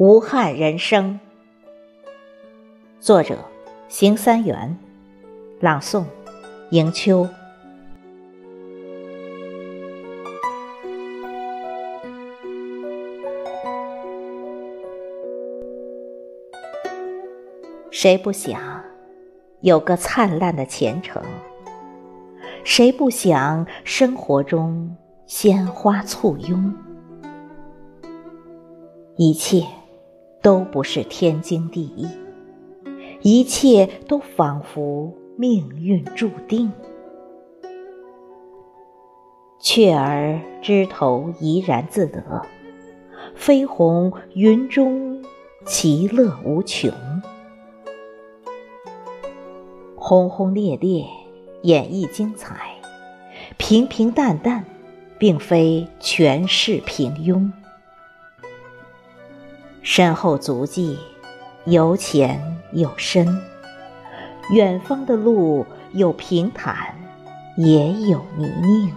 [0.00, 1.20] 无憾人生。
[3.00, 3.36] 作者：
[3.86, 4.78] 邢三元，
[5.60, 6.04] 朗诵：
[6.70, 7.28] 迎秋。
[17.90, 18.82] 谁不想
[19.60, 21.22] 有个灿烂的前程？
[22.64, 24.96] 谁不想生活中
[25.26, 26.74] 鲜花簇拥？
[29.16, 29.66] 一切
[30.42, 32.08] 都不是天经地义，
[33.22, 36.72] 一切都仿佛命运注定。
[39.58, 42.42] 雀儿枝头怡然自得，
[43.34, 45.22] 飞鸿云中
[45.66, 46.90] 其乐无穷。
[49.94, 51.04] 轰轰烈烈
[51.62, 52.74] 演绎精彩，
[53.58, 54.64] 平平淡淡
[55.18, 57.52] 并非全是平庸。
[59.82, 60.98] 身后足迹
[61.64, 62.40] 有浅
[62.72, 63.26] 有深，
[64.52, 66.94] 远方的路有平坦，
[67.56, 68.92] 也有泥泞。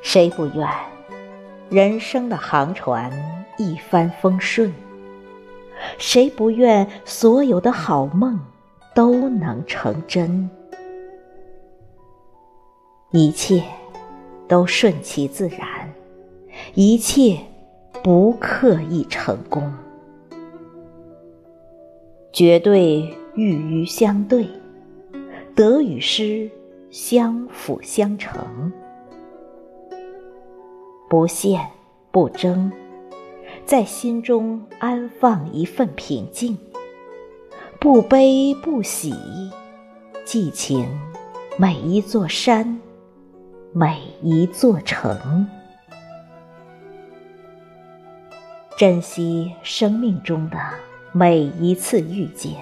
[0.00, 0.66] 谁不愿
[1.68, 3.12] 人生的航船
[3.58, 4.72] 一帆风顺？
[5.98, 8.40] 谁不愿所有的好梦
[8.94, 10.48] 都能成真？
[13.10, 13.62] 一切
[14.48, 15.77] 都顺其自然。
[16.74, 17.38] 一切
[18.02, 19.72] 不刻意成功，
[22.32, 24.46] 绝对与于相对，
[25.54, 26.48] 得与失
[26.90, 28.72] 相辅相成，
[31.08, 31.60] 不羡
[32.12, 32.70] 不争，
[33.64, 36.56] 在心中安放一份平静，
[37.80, 39.14] 不悲不喜，
[40.24, 40.86] 寄情
[41.56, 42.78] 每一座山，
[43.72, 45.48] 每一座城。
[48.78, 50.56] 珍惜生命中的
[51.10, 52.52] 每一次遇见，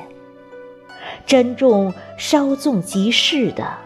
[1.26, 3.76] 珍重稍纵即逝的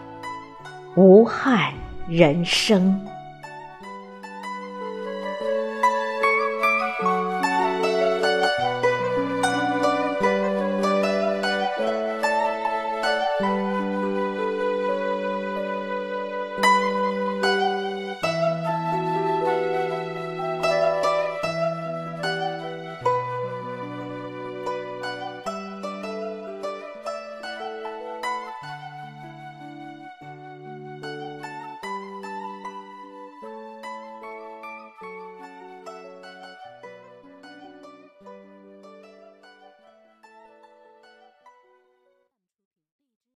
[0.94, 1.74] 无憾
[2.08, 3.04] 人生。